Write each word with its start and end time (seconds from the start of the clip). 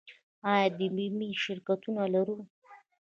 آیا 0.51 0.67
د 0.77 0.79
بیمې 0.95 1.29
شرکتونه 1.43 2.03
لرو؟ 2.13 2.37